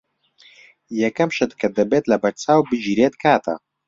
[1.01, 3.55] یەکەم شت کە دەبێت لەبەرچاو بگیرێت کاتە.